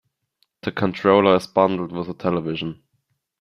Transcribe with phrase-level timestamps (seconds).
[0.63, 2.81] The controller is bundled with the television.